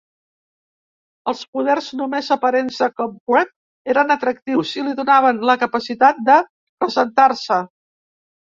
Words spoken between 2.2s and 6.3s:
aparents de Cobweb eren atractius i li donaven la capacitat